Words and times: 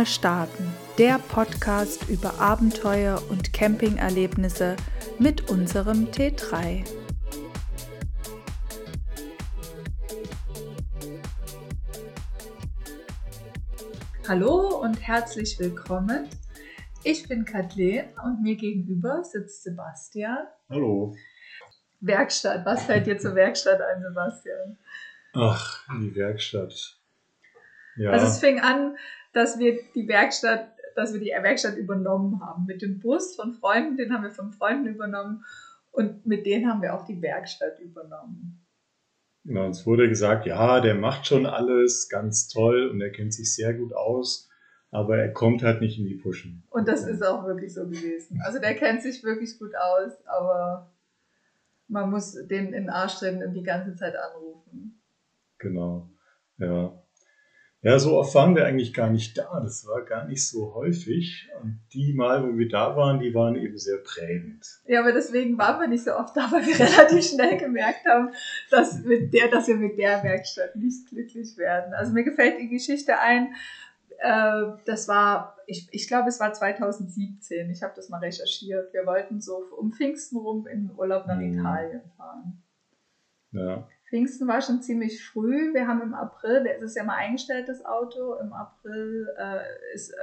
mal 0.00 0.06
starten, 0.06 0.66
der 0.96 1.18
Podcast 1.18 2.08
über 2.08 2.40
Abenteuer 2.40 3.22
und 3.28 3.52
Campingerlebnisse 3.52 4.76
mit 5.18 5.50
unserem 5.50 6.06
T3. 6.06 6.86
Hallo 14.26 14.80
und 14.80 15.06
herzlich 15.06 15.58
willkommen. 15.58 16.30
Ich 17.04 17.28
bin 17.28 17.44
Kathleen 17.44 18.06
und 18.24 18.42
mir 18.42 18.56
gegenüber 18.56 19.22
sitzt 19.22 19.64
Sebastian. 19.64 20.46
Hallo. 20.70 21.14
Werkstatt. 22.00 22.64
Was 22.64 22.84
fällt 22.84 23.06
dir 23.06 23.18
zur 23.18 23.34
Werkstatt 23.34 23.82
ein, 23.82 24.00
Sebastian? 24.00 24.78
Ach, 25.34 25.84
die 26.00 26.14
Werkstatt. 26.14 26.96
Ja. 27.96 28.12
Also 28.12 28.28
es 28.28 28.38
fing 28.38 28.60
an, 28.60 28.96
dass 29.32 29.58
wir 29.58 29.78
die 29.94 30.08
Werkstatt, 30.08 30.72
dass 30.96 31.12
wir 31.12 31.20
die 31.20 31.30
Werkstatt 31.30 31.76
übernommen 31.76 32.40
haben. 32.40 32.66
Mit 32.66 32.82
dem 32.82 33.00
Bus 33.00 33.36
von 33.36 33.54
Freunden, 33.54 33.96
den 33.96 34.12
haben 34.12 34.24
wir 34.24 34.30
von 34.30 34.52
Freunden 34.52 34.86
übernommen 34.86 35.44
und 35.92 36.26
mit 36.26 36.46
denen 36.46 36.68
haben 36.68 36.82
wir 36.82 36.94
auch 36.94 37.06
die 37.06 37.20
Werkstatt 37.22 37.78
übernommen. 37.80 38.64
Genau, 39.44 39.66
uns 39.66 39.86
wurde 39.86 40.08
gesagt, 40.08 40.46
ja, 40.46 40.80
der 40.80 40.94
macht 40.94 41.26
schon 41.26 41.46
alles 41.46 42.08
ganz 42.08 42.48
toll 42.48 42.88
und 42.88 43.00
er 43.00 43.10
kennt 43.10 43.32
sich 43.32 43.54
sehr 43.54 43.72
gut 43.72 43.94
aus, 43.94 44.50
aber 44.90 45.18
er 45.18 45.32
kommt 45.32 45.62
halt 45.62 45.80
nicht 45.80 45.98
in 45.98 46.04
die 46.04 46.16
Puschen. 46.16 46.62
Und 46.68 46.88
das 46.88 47.06
ist 47.06 47.22
auch 47.22 47.46
wirklich 47.46 47.72
so 47.72 47.86
gewesen. 47.86 48.40
Also 48.44 48.58
der 48.58 48.74
kennt 48.74 49.02
sich 49.02 49.24
wirklich 49.24 49.58
gut 49.58 49.74
aus, 49.74 50.12
aber 50.26 50.92
man 51.88 52.10
muss 52.10 52.34
den 52.34 52.66
in 52.66 52.72
den 52.72 52.90
Arsch 52.90 53.16
treten 53.16 53.42
und 53.42 53.54
die 53.54 53.62
ganze 53.62 53.94
Zeit 53.94 54.14
anrufen. 54.14 55.00
Genau, 55.58 56.10
ja. 56.58 57.02
Ja, 57.82 57.98
so 57.98 58.18
oft 58.18 58.34
waren 58.34 58.54
wir 58.54 58.66
eigentlich 58.66 58.92
gar 58.92 59.08
nicht 59.08 59.38
da. 59.38 59.58
Das 59.60 59.86
war 59.86 60.04
gar 60.04 60.26
nicht 60.26 60.46
so 60.46 60.74
häufig. 60.74 61.48
Und 61.62 61.80
die 61.94 62.12
Mal, 62.12 62.46
wo 62.46 62.58
wir 62.58 62.68
da 62.68 62.94
waren, 62.94 63.20
die 63.20 63.32
waren 63.34 63.56
eben 63.56 63.78
sehr 63.78 63.96
prägend. 63.98 64.66
Ja, 64.86 65.00
aber 65.00 65.12
deswegen 65.12 65.56
waren 65.56 65.80
wir 65.80 65.88
nicht 65.88 66.04
so 66.04 66.14
oft 66.14 66.36
da, 66.36 66.50
weil 66.50 66.66
wir 66.66 66.74
relativ 66.78 67.26
schnell 67.26 67.56
gemerkt 67.56 68.04
haben, 68.06 68.32
dass, 68.70 69.02
mit 69.02 69.32
der, 69.32 69.48
dass 69.48 69.66
wir 69.66 69.76
mit 69.76 69.96
der 69.96 70.22
Werkstatt 70.22 70.76
nicht 70.76 71.08
glücklich 71.08 71.56
werden. 71.56 71.94
Also 71.94 72.12
mir 72.12 72.24
gefällt 72.24 72.60
die 72.60 72.68
Geschichte 72.68 73.18
ein. 73.18 73.54
Äh, 74.18 74.76
das 74.84 75.08
war, 75.08 75.56
ich, 75.66 75.88
ich 75.90 76.06
glaube, 76.06 76.28
es 76.28 76.38
war 76.38 76.52
2017. 76.52 77.70
Ich 77.70 77.82
habe 77.82 77.94
das 77.96 78.10
mal 78.10 78.18
recherchiert. 78.18 78.92
Wir 78.92 79.06
wollten 79.06 79.40
so 79.40 79.56
um 79.78 79.92
Pfingsten 79.92 80.36
rum 80.36 80.66
in 80.66 80.90
Urlaub 80.98 81.26
nach 81.26 81.38
mhm. 81.38 81.54
Italien 81.54 82.02
fahren. 82.18 82.62
Ja. 83.52 83.88
Pfingsten 84.10 84.48
war 84.48 84.60
schon 84.60 84.82
ziemlich 84.82 85.24
früh. 85.24 85.72
Wir 85.72 85.86
haben 85.86 86.02
im 86.02 86.14
April, 86.14 86.66
es 86.76 86.82
ist 86.82 86.96
ja 86.96 87.04
mal 87.04 87.14
eingestellt, 87.14 87.68
das 87.68 87.84
Auto. 87.84 88.34
Im 88.34 88.52
April 88.52 89.28
äh, 89.38 89.94
ist, 89.94 90.10
äh, 90.10 90.16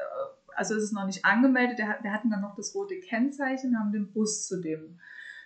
also 0.55 0.75
ist 0.75 0.83
es 0.83 0.91
noch 0.91 1.05
nicht 1.05 1.23
angemeldet. 1.23 1.79
Wir 1.79 2.13
hatten 2.13 2.29
dann 2.29 2.41
noch 2.41 2.55
das 2.55 2.75
rote 2.75 2.99
Kennzeichen, 2.99 3.79
haben 3.79 3.93
den 3.93 4.11
Bus 4.11 4.45
zu 4.45 4.61
dem 4.61 4.99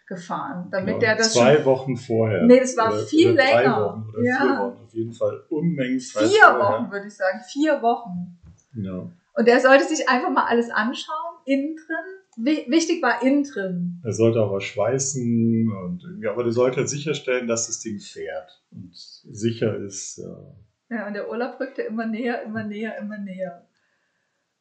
gefahren, 0.08 0.68
damit 0.72 0.96
genau, 0.96 1.00
der 1.00 1.16
das 1.16 1.34
zwei 1.34 1.56
schon, 1.56 1.66
Wochen 1.66 1.96
vorher. 1.96 2.44
Nee, 2.44 2.60
das 2.60 2.76
war 2.76 2.92
oder, 2.92 3.06
viel 3.06 3.32
oder 3.32 3.44
länger. 3.44 3.62
Drei 3.62 3.82
Wochen 3.82 4.10
oder 4.10 4.24
ja. 4.24 4.38
vier 4.42 4.58
Wochen, 4.58 4.84
auf 4.84 4.94
jeden 4.94 5.14
Fall 5.14 5.44
Unmengen 5.50 6.00
Vier 6.00 6.20
vorher. 6.20 6.60
Wochen 6.60 6.92
würde 6.92 7.08
ich 7.08 7.16
sagen, 7.16 7.40
vier 7.48 7.82
Wochen. 7.82 8.40
Ja. 8.76 9.10
Und 9.34 9.48
der 9.48 9.60
sollte 9.62 9.86
sich 9.86 10.10
einfach 10.10 10.30
mal 10.30 10.46
alles 10.48 10.70
anschauen, 10.70 11.38
innen 11.46 11.78
drin 11.78 12.21
wichtig 12.38 13.02
war 13.02 13.22
innen 13.22 13.44
drin. 13.44 14.02
Er 14.04 14.14
sollte 14.14 14.42
auch 14.42 14.54
was 14.54 14.64
schweißen 14.64 15.72
und 15.72 16.04
irgendwie, 16.04 16.28
aber 16.28 16.44
der 16.44 16.54
sollte 16.54 16.88
sicherstellen, 16.88 17.48
dass 17.48 17.68
das 17.68 17.80
Ding 17.80 18.00
fährt 18.00 18.64
und 18.72 18.96
sicher 18.96 19.76
ist. 19.78 20.18
Ja, 20.18 20.56
ja 20.90 21.08
und 21.08 21.14
der 21.14 21.30
Urlaub 21.30 21.60
rückte 21.60 21.82
immer 21.82 22.06
näher, 22.06 22.44
immer 22.44 22.64
näher, 22.64 22.98
immer 22.98 23.18
näher. 23.18 23.68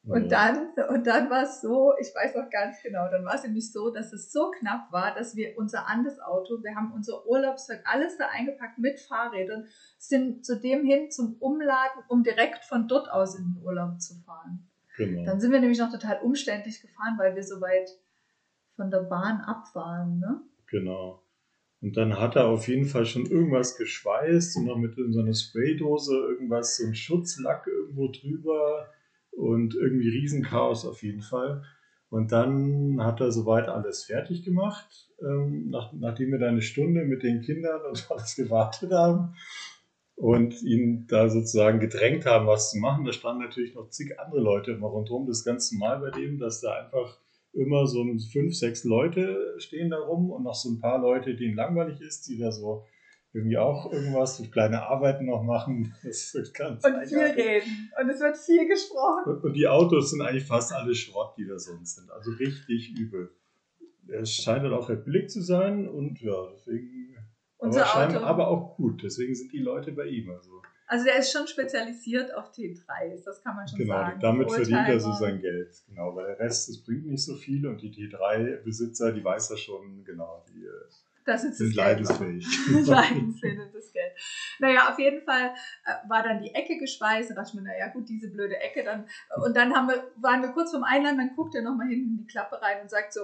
Und 0.03 0.33
dann, 0.33 0.71
und 0.89 1.06
dann 1.06 1.28
war 1.28 1.43
es 1.43 1.61
so, 1.61 1.93
ich 2.00 2.09
weiß 2.15 2.34
noch 2.34 2.49
ganz 2.49 2.83
genau, 2.83 3.11
dann 3.11 3.25
war 3.25 3.34
es 3.34 3.43
nämlich 3.43 3.71
so, 3.71 3.91
dass 3.91 4.15
es 4.15 4.33
so 4.33 4.50
knapp 4.50 4.91
war, 4.91 5.15
dass 5.15 5.37
wir 5.37 5.59
unser 5.59 5.87
anderes 5.89 6.19
Auto, 6.21 6.62
wir 6.62 6.75
haben 6.75 6.93
unser 6.94 7.27
Urlaubszeug, 7.27 7.83
alles 7.84 8.17
da 8.17 8.28
eingepackt 8.28 8.78
mit 8.78 8.99
Fahrrädern, 8.99 9.67
sind 9.99 10.47
zu 10.47 10.59
dem 10.59 10.87
hin 10.87 11.11
zum 11.11 11.37
Umladen, 11.39 12.03
um 12.09 12.23
direkt 12.23 12.65
von 12.65 12.89
dort 12.89 13.11
aus 13.11 13.39
in 13.39 13.44
den 13.44 13.62
Urlaub 13.62 14.00
zu 14.00 14.15
fahren. 14.25 14.69
Genau. 15.00 15.25
Dann 15.25 15.41
sind 15.41 15.50
wir 15.50 15.61
nämlich 15.61 15.78
noch 15.78 15.91
total 15.91 16.21
umständlich 16.21 16.83
gefahren, 16.83 17.16
weil 17.19 17.34
wir 17.34 17.43
so 17.43 17.61
weit 17.62 17.88
von 18.77 18.91
der 18.91 19.00
Bahn 19.00 19.41
ab 19.41 19.65
waren. 19.75 20.19
Ne? 20.19 20.43
Genau. 20.66 21.22
Und 21.81 21.97
dann 21.97 22.21
hat 22.21 22.37
er 22.37 22.49
auf 22.49 22.69
jeden 22.69 22.84
Fall 22.84 23.06
schon 23.06 23.25
irgendwas 23.25 23.78
geschweißt 23.78 24.59
und 24.59 24.66
noch 24.66 24.77
mit 24.77 24.94
so 24.97 25.21
einer 25.21 25.33
Spraydose 25.33 26.15
irgendwas, 26.15 26.77
so 26.77 26.87
ein 26.87 26.94
Schutzlack 26.94 27.66
irgendwo 27.66 28.09
drüber 28.09 28.91
und 29.31 29.75
irgendwie 29.75 30.11
Riesenchaos 30.11 30.84
auf 30.84 31.03
jeden 31.03 31.22
Fall. 31.22 31.65
Und 32.11 32.32
dann 32.32 33.03
hat 33.03 33.21
er 33.21 33.32
soweit 33.32 33.69
alles 33.69 34.05
fertig 34.05 34.44
gemacht, 34.44 35.09
ähm, 35.22 35.71
nach, 35.71 35.94
nachdem 35.94 36.32
wir 36.32 36.38
da 36.38 36.49
eine 36.49 36.61
Stunde 36.61 37.05
mit 37.05 37.22
den 37.22 37.41
Kindern 37.41 37.81
und 37.88 38.06
alles 38.11 38.37
gewartet 38.37 38.93
haben 38.93 39.34
und 40.20 40.62
ihn 40.62 41.06
da 41.08 41.31
sozusagen 41.31 41.81
gedrängt 41.81 42.26
haben, 42.26 42.47
was 42.47 42.70
zu 42.70 42.78
machen. 42.78 43.06
Da 43.06 43.12
standen 43.12 43.42
natürlich 43.42 43.75
noch 43.75 43.88
zig 43.88 44.20
andere 44.20 44.41
Leute 44.41 44.72
immer 44.72 44.88
rundherum. 44.88 45.26
Das 45.26 45.38
ist 45.38 45.44
ganz 45.47 45.72
normal 45.72 45.98
bei 46.00 46.10
dem, 46.10 46.38
dass 46.38 46.60
da 46.60 46.75
einfach 46.75 47.19
immer 47.54 47.86
so 47.86 48.04
fünf, 48.31 48.54
sechs 48.54 48.84
Leute 48.84 49.54
stehen 49.56 49.88
da 49.88 49.98
rum 49.98 50.31
und 50.31 50.42
noch 50.42 50.54
so 50.54 50.69
ein 50.69 50.78
paar 50.78 51.00
Leute, 51.00 51.36
denen 51.36 51.56
langweilig 51.56 52.03
ist, 52.03 52.28
die 52.28 52.36
da 52.36 52.53
so 52.53 52.84
irgendwie 53.32 53.56
auch 53.56 53.91
irgendwas, 53.91 54.36
so 54.36 54.44
kleine 54.44 54.82
Arbeiten 54.82 55.25
noch 55.25 55.42
machen. 55.42 55.94
Das 56.04 56.34
wird 56.34 56.52
ganz 56.52 56.84
Und 56.84 57.02
viel 57.06 57.19
reden. 57.19 57.91
Und 57.98 58.10
es 58.10 58.20
wird 58.20 58.37
viel 58.37 58.69
gesprochen. 58.69 59.41
Und, 59.42 59.54
die 59.54 59.69
Autos 59.69 60.10
sind 60.10 60.20
eigentlich 60.20 60.44
fast 60.44 60.75
alle 60.75 60.94
Schrott, 60.94 61.34
die 61.38 61.47
da 61.47 61.58
sonst 61.58 61.97
sind. 61.97 62.10
Also 62.10 62.32
richtig 62.32 62.91
übel. 62.91 63.31
Es 64.06 64.34
scheint 64.34 64.64
dann 64.64 64.75
auch 64.75 64.88
billig 64.88 65.31
zu 65.31 65.41
sein 65.41 65.88
und 65.88 66.20
ja, 66.20 66.48
deswegen 66.52 67.00
unser 67.60 67.94
aber 67.94 68.16
Auto. 68.16 68.25
Aber 68.25 68.48
auch 68.48 68.76
gut, 68.76 69.03
deswegen 69.03 69.34
sind 69.34 69.53
die 69.53 69.59
Leute 69.59 69.93
bei 69.93 70.06
ihm. 70.06 70.31
Also, 70.31 70.62
also 70.87 71.04
der 71.04 71.19
ist 71.19 71.32
schon 71.32 71.47
spezialisiert 71.47 72.34
auf 72.34 72.50
T3s, 72.53 73.25
das 73.25 73.43
kann 73.43 73.56
man 73.56 73.69
schon 73.69 73.78
genau, 73.78 73.94
sagen. 73.94 74.19
Genau, 74.19 74.32
damit 74.32 74.50
verdient 74.50 74.88
er 74.88 75.00
so 75.00 75.12
sein 75.12 75.41
Geld. 75.41 75.75
Genau, 75.88 76.16
weil 76.16 76.26
der 76.26 76.41
Rest, 76.41 76.69
das 76.69 76.82
bringt 76.82 77.06
nicht 77.06 77.25
so 77.25 77.37
viel 77.37 77.66
und 77.66 77.81
die 77.81 77.93
T3-Besitzer, 77.93 79.12
die 79.12 79.22
weiß 79.22 79.50
er 79.50 79.56
schon, 79.56 80.04
genau, 80.04 80.44
die 80.49 80.65
äh, 80.65 80.70
das 81.25 81.44
ist 81.44 81.59
sind 81.59 81.76
leidensfähig. 81.76 82.47
leidensfähig 82.87 83.59
das 83.72 83.93
Geld. 83.93 84.12
Naja, 84.59 84.91
auf 84.91 84.99
jeden 84.99 85.22
Fall 85.22 85.54
äh, 85.84 86.09
war 86.09 86.22
dann 86.22 86.43
die 86.43 86.53
Ecke 86.54 86.78
geschweißt. 86.78 87.31
Da 87.31 87.34
dachte 87.34 87.50
ich 87.50 87.54
mir, 87.54 87.62
naja, 87.62 87.88
gut, 87.88 88.09
diese 88.09 88.31
blöde 88.31 88.56
Ecke. 88.56 88.82
Dann, 88.82 89.06
und 89.44 89.56
dann 89.56 89.75
haben 89.75 89.88
wir, 89.88 90.10
waren 90.16 90.43
wir 90.43 90.49
kurz 90.50 90.70
vorm 90.70 90.84
Einladen, 90.84 91.19
dann 91.19 91.37
guckt 91.37 91.54
er 91.54 91.62
nochmal 91.62 91.88
hinten 91.88 92.10
in 92.10 92.19
die 92.19 92.26
Klappe 92.26 92.60
rein 92.60 92.81
und 92.82 92.91
sagt 92.91 93.12
so, 93.12 93.20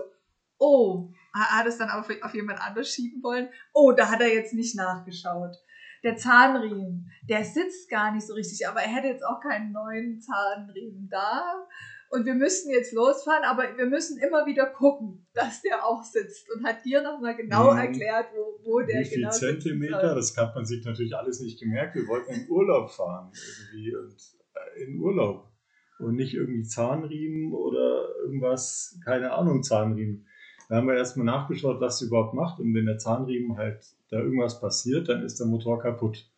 Oh, 0.59 1.13
hat 1.35 1.67
es 1.67 1.79
dann 1.79 1.91
auf, 1.91 2.09
auf 2.23 2.35
jemand 2.35 2.61
anders 2.61 2.89
schieben 2.89 3.23
wollen? 3.23 3.49
Oh, 3.73 3.93
da 3.93 4.11
hat 4.11 4.21
er 4.21 4.33
jetzt 4.33 4.55
nicht 4.55 4.77
nachgeschaut. 4.77 5.57
Der 6.03 6.17
Zahnriemen, 6.17 7.11
der 7.29 7.45
sitzt 7.45 7.91
gar 7.91 8.15
nicht 8.15 8.27
so 8.27 8.35
richtig, 8.35 8.67
aber 8.69 8.81
er 8.81 8.95
hätte 8.95 9.09
jetzt 9.09 9.25
auch 9.25 9.41
keinen 9.41 9.73
neuen 9.73 10.21
Zahnriemen 10.21 11.09
da. 11.11 11.67
Und 12.09 12.25
wir 12.25 12.35
müssen 12.35 12.71
jetzt 12.71 12.93
losfahren, 12.93 13.43
aber 13.45 13.77
wir 13.77 13.87
müssen 13.87 14.19
immer 14.19 14.47
wieder 14.47 14.67
gucken, 14.67 15.27
dass 15.35 15.63
der 15.63 15.85
auch 15.85 16.05
sitzt. 16.05 16.47
Und 16.55 16.65
hat 16.65 16.85
dir 16.85 17.03
nochmal 17.03 17.35
genau 17.35 17.73
mhm. 17.73 17.79
erklärt, 17.79 18.27
wo, 18.35 18.65
wo 18.65 18.81
der 18.81 19.01
Wie 19.01 19.05
viel 19.05 19.19
genau 19.19 19.31
Zentimeter, 19.31 20.15
das 20.15 20.37
hat 20.37 20.55
man 20.55 20.65
sich 20.65 20.85
natürlich 20.85 21.17
alles 21.17 21.41
nicht 21.41 21.59
gemerkt. 21.59 21.97
Wir 21.97 22.07
wollten 22.07 22.33
in 22.33 22.49
Urlaub 22.49 22.91
fahren 22.91 23.33
irgendwie 23.33 23.97
und 23.97 24.15
äh, 24.55 24.85
in 24.85 25.01
Urlaub. 25.01 25.51
Und 25.99 26.15
nicht 26.15 26.35
irgendwie 26.35 26.63
Zahnriemen 26.63 27.53
oder 27.55 28.15
irgendwas, 28.23 29.01
keine 29.05 29.33
Ahnung, 29.33 29.63
Zahnriemen. 29.63 30.27
Da 30.69 30.77
haben 30.77 30.89
wir 30.89 30.97
erstmal 30.97 31.27
nachgeschaut, 31.27 31.81
was 31.81 31.99
sie 31.99 32.07
überhaupt 32.07 32.35
macht. 32.35 32.59
Und 32.61 32.75
wenn 32.75 32.87
der 32.87 32.99
Zahnriemen 32.99 33.57
halt 33.57 33.85
da 34.11 34.19
irgendwas 34.19 34.61
passiert, 34.61 35.09
dann 35.09 35.23
ist 35.23 35.39
der 35.39 35.47
Motor 35.47 35.79
kaputt. 35.79 36.29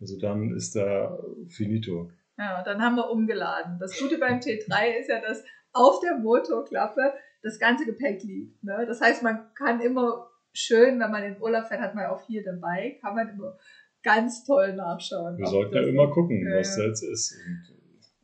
Also 0.00 0.18
dann 0.18 0.54
ist 0.54 0.76
da 0.76 1.18
finito. 1.48 2.10
Ja, 2.38 2.62
dann 2.62 2.80
haben 2.80 2.96
wir 2.96 3.10
umgeladen. 3.10 3.78
Das 3.78 3.98
Gute 3.98 4.18
beim 4.18 4.38
T3 4.38 4.98
ist 4.98 5.08
ja, 5.08 5.20
dass 5.20 5.44
auf 5.72 6.00
der 6.00 6.16
Motorklappe 6.18 7.12
das 7.42 7.58
ganze 7.58 7.84
Gepäck 7.84 8.22
liegt. 8.22 8.62
Ne? 8.64 8.84
Das 8.86 9.00
heißt, 9.00 9.22
man 9.22 9.52
kann 9.54 9.80
immer 9.80 10.30
schön, 10.52 11.00
wenn 11.00 11.10
man 11.10 11.22
in 11.22 11.40
Urlaub 11.40 11.66
fährt, 11.66 11.80
hat 11.80 11.94
man 11.94 12.06
auch 12.06 12.20
viel 12.20 12.42
dabei, 12.42 12.98
kann 13.00 13.14
man 13.14 13.28
immer 13.28 13.56
ganz 14.02 14.44
toll 14.44 14.74
nachschauen. 14.74 15.36
Wir 15.36 15.46
sollten 15.46 15.74
ja 15.74 15.82
immer 15.82 16.10
gucken, 16.10 16.46
äh, 16.46 16.58
was 16.58 16.76
da 16.76 16.82
jetzt 16.84 17.02
ist. 17.02 17.36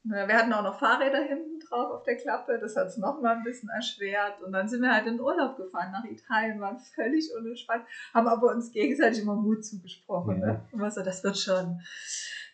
Und 0.04 0.12
wir 0.12 0.34
hatten 0.34 0.52
auch 0.52 0.62
noch 0.62 0.78
Fahrräder 0.78 1.22
hinten 1.22 1.55
drauf 1.68 1.90
auf 1.90 2.02
der 2.04 2.16
Klappe, 2.16 2.58
das 2.60 2.76
hat 2.76 2.88
es 2.88 2.96
nochmal 2.96 3.36
ein 3.36 3.44
bisschen 3.44 3.68
erschwert. 3.68 4.42
Und 4.42 4.52
dann 4.52 4.68
sind 4.68 4.82
wir 4.82 4.92
halt 4.92 5.06
in 5.06 5.20
Urlaub 5.20 5.56
gefahren 5.56 5.92
nach 5.92 6.04
Italien, 6.04 6.60
waren 6.60 6.78
völlig 6.78 7.30
unentspannt, 7.36 7.84
haben 8.14 8.28
aber 8.28 8.54
uns 8.54 8.70
gegenseitig 8.72 9.22
immer 9.22 9.36
Mut 9.36 9.64
zugesprochen. 9.64 10.40
Ne? 10.40 10.62
Und 10.72 10.80
war 10.80 10.90
so, 10.90 11.02
das 11.02 11.22
wird 11.24 11.38
schon, 11.38 11.80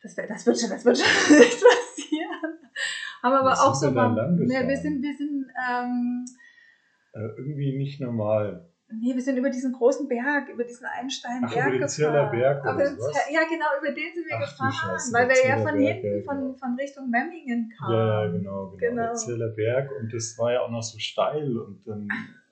das, 0.03 0.15
das 0.15 0.47
wird 0.47 0.61
schon, 0.61 0.71
das 0.71 0.85
wird 0.85 0.99
schon 0.99 1.39
nicht 1.39 1.63
passieren. 1.63 2.59
Haben 3.23 3.35
aber 3.35 3.51
Was 3.51 3.61
auch 3.61 3.75
so 3.75 3.91
mal, 3.91 4.17
ja, 4.49 4.67
wir 4.67 4.77
sind, 4.77 5.03
wir 5.03 5.17
sind, 5.17 5.47
ähm, 5.69 6.25
äh, 7.13 7.21
irgendwie 7.37 7.77
nicht 7.77 8.01
normal. 8.01 8.72
Nee, 9.01 9.15
wir 9.15 9.23
sind 9.23 9.37
über 9.37 9.51
diesen 9.51 9.73
großen 9.73 10.09
Berg, 10.09 10.49
über 10.49 10.65
diesen 10.65 10.87
einsteilen 10.87 11.45
Ach, 11.45 11.57
über 11.57 11.71
den. 11.71 11.89
Zirler 11.89 12.31
Berg 12.31 12.65
oder 12.65 12.77
den 12.77 12.97
sowas? 12.97 13.17
Ja, 13.31 13.41
genau, 13.45 13.67
über 13.81 13.93
den 13.93 14.15
sind 14.15 14.27
wir 14.27 14.37
Ach 14.37 14.51
gefahren, 14.51 14.73
Scheiße, 14.73 15.13
weil 15.13 15.29
wir 15.29 15.49
ja 15.49 15.57
von 15.59 15.79
hinten, 15.79 16.25
von, 16.25 16.37
genau. 16.39 16.55
von 16.55 16.75
Richtung 16.77 17.11
Memmingen 17.11 17.73
kamen. 17.77 17.95
Ja, 17.95 18.25
ja, 18.25 18.31
genau, 18.31 18.69
genau. 18.71 18.77
Genau. 18.77 19.03
Der 19.03 19.15
Zirler 19.15 19.49
Berg 19.49 19.91
und 20.01 20.13
das 20.13 20.37
war 20.39 20.53
ja 20.53 20.61
auch 20.61 20.71
noch 20.71 20.83
so 20.83 20.99
steil 20.99 21.59
und 21.59 21.87
dann 21.87 22.09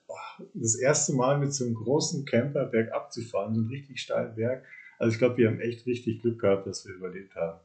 boah, 0.07 0.45
das 0.53 0.75
erste 0.75 1.13
Mal 1.13 1.37
mit 1.39 1.53
so 1.53 1.65
einem 1.65 1.75
großen 1.75 2.25
Camper 2.25 2.65
bergab 2.65 3.11
zu 3.11 3.21
fahren, 3.21 3.53
so 3.53 3.61
einen 3.61 3.69
richtig 3.69 4.01
steilen 4.01 4.35
Berg. 4.35 4.63
Also 4.99 5.13
ich 5.13 5.19
glaube, 5.19 5.37
wir 5.37 5.47
haben 5.47 5.59
echt 5.59 5.85
richtig 5.85 6.21
Glück 6.21 6.39
gehabt, 6.39 6.67
dass 6.67 6.85
wir 6.85 6.93
überlebt 6.93 7.35
haben. 7.35 7.59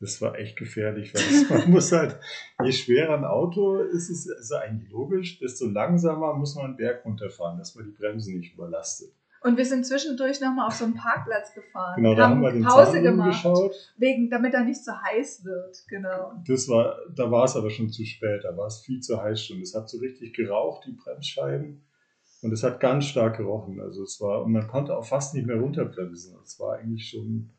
Das 0.00 0.22
war 0.22 0.38
echt 0.38 0.56
gefährlich, 0.56 1.14
weil 1.14 1.22
das, 1.22 1.50
man 1.50 1.70
muss 1.70 1.92
halt, 1.92 2.18
je 2.64 2.72
schwerer 2.72 3.18
ein 3.18 3.24
Auto 3.24 3.80
ist, 3.82 4.08
ist 4.08 4.26
es 4.26 4.50
eigentlich 4.50 4.90
logisch, 4.90 5.38
desto 5.38 5.66
langsamer 5.66 6.32
muss 6.34 6.54
man 6.54 6.66
einen 6.66 6.76
Berg 6.76 7.04
runterfahren, 7.04 7.58
dass 7.58 7.74
man 7.74 7.84
die 7.84 7.90
Bremsen 7.90 8.38
nicht 8.38 8.54
überlastet. 8.54 9.12
Und 9.42 9.56
wir 9.56 9.64
sind 9.64 9.86
zwischendurch 9.86 10.40
nochmal 10.40 10.66
auf 10.66 10.74
so 10.74 10.84
einen 10.84 10.94
Parkplatz 10.94 11.54
gefahren. 11.54 11.96
Genau, 11.96 12.14
da 12.14 12.28
haben 12.28 12.42
wir 12.42 12.52
den 12.52 12.62
Pause 12.62 12.92
Zaun 12.92 13.02
gemacht, 13.02 13.42
geschaut. 13.42 13.72
wegen, 13.96 14.28
damit 14.28 14.52
er 14.52 14.64
nicht 14.64 14.84
so 14.84 14.92
heiß 14.92 15.44
wird. 15.44 15.82
Genau. 15.88 16.32
Das 16.46 16.68
war, 16.68 16.96
da 17.14 17.30
war 17.30 17.44
es 17.44 17.56
aber 17.56 17.70
schon 17.70 17.90
zu 17.90 18.04
spät, 18.04 18.44
da 18.44 18.54
war 18.56 18.66
es 18.66 18.80
viel 18.80 19.00
zu 19.00 19.22
heiß 19.22 19.42
schon. 19.42 19.62
Es 19.62 19.74
hat 19.74 19.88
so 19.88 19.98
richtig 19.98 20.34
geraucht, 20.34 20.84
die 20.86 20.92
Bremsscheiben. 20.92 21.82
Und 22.42 22.52
es 22.52 22.62
hat 22.62 22.80
ganz 22.80 23.06
stark 23.06 23.38
gerochen. 23.38 23.80
Also 23.80 24.02
es 24.02 24.20
war, 24.20 24.44
und 24.44 24.52
man 24.52 24.66
konnte 24.66 24.96
auch 24.96 25.06
fast 25.06 25.34
nicht 25.34 25.46
mehr 25.46 25.56
runterbremsen. 25.56 26.36
Es 26.42 26.58
war 26.60 26.76
eigentlich 26.76 27.08
schon 27.08 27.50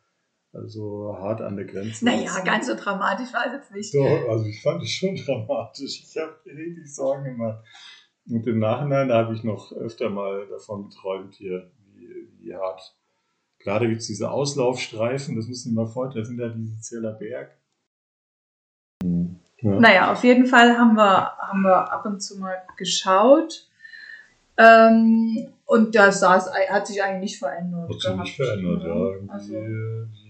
also 0.54 1.16
hart 1.18 1.42
an 1.42 1.56
der 1.56 1.66
Grenze. 1.66 2.06
Naja, 2.06 2.40
ganz 2.44 2.68
so 2.68 2.76
dramatisch 2.76 3.34
war 3.34 3.46
es 3.48 3.54
jetzt 3.54 3.72
nicht. 3.72 3.96
Doch, 3.96 4.30
also 4.30 4.46
ich 4.46 4.62
fand 4.62 4.84
es 4.84 4.92
schon 4.92 5.16
dramatisch. 5.26 6.04
Ich 6.04 6.18
habe 6.18 6.36
mir 6.46 6.56
richtig 6.56 6.94
Sorgen 6.94 7.24
gemacht. 7.24 7.64
Und 8.30 8.46
im 8.46 8.60
Nachhinein 8.60 9.10
da 9.10 9.18
habe 9.26 9.34
ich 9.34 9.44
noch 9.44 9.72
öfter 9.72 10.10
mal 10.10 10.48
davon 10.48 10.90
geträumt 10.90 11.36
hier, 11.36 11.72
wie, 11.96 12.30
wie 12.40 12.56
hart. 12.56 12.96
Gerade 13.60 13.88
gibt 13.88 14.02
es 14.02 14.08
diese 14.08 14.32
Auslaufstreifen, 14.32 15.36
das 15.36 15.48
müssen 15.48 15.74
wir 15.74 15.84
mal 15.84 15.90
vorstellen, 15.90 16.24
das 16.24 16.30
sind 16.30 16.40
ja 16.40 16.50
diese 16.50 16.80
Zähler 16.80 17.14
Berg. 17.14 17.58
Ja. 19.04 19.80
Naja, 19.80 20.12
auf 20.12 20.24
jeden 20.24 20.48
Fall 20.48 20.78
haben 20.78 20.96
wir, 20.96 21.38
haben 21.38 21.62
wir 21.62 21.92
ab 21.92 22.06
und 22.06 22.22
zu 22.22 22.40
mal 22.40 22.58
geschaut. 22.78 23.68
Ähm, 24.58 25.48
und 25.66 25.96
das 25.96 26.20
saß, 26.20 26.52
hat 26.70 26.88
sich 26.88 27.02
eigentlich 27.04 27.32
nicht 27.32 27.40
verändert. 27.40 27.90
Hat 27.90 28.02
sich 28.02 28.16
nicht 28.16 28.36
verändert, 28.36 28.84
ja. 28.84 28.96
Irgendwie, 28.96 29.32
Also, 29.32 29.54